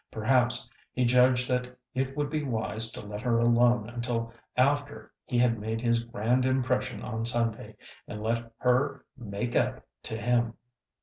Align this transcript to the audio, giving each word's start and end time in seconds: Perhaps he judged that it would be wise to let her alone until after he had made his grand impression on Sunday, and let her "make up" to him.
Perhaps 0.09 0.67
he 0.93 1.05
judged 1.05 1.47
that 1.51 1.77
it 1.93 2.17
would 2.17 2.31
be 2.31 2.41
wise 2.43 2.91
to 2.93 3.05
let 3.05 3.21
her 3.21 3.37
alone 3.37 3.87
until 3.87 4.33
after 4.57 5.11
he 5.25 5.37
had 5.37 5.59
made 5.59 5.79
his 5.79 6.03
grand 6.03 6.43
impression 6.43 7.03
on 7.03 7.23
Sunday, 7.23 7.77
and 8.07 8.23
let 8.23 8.51
her 8.57 9.05
"make 9.15 9.55
up" 9.55 9.85
to 10.01 10.17
him. 10.17 10.55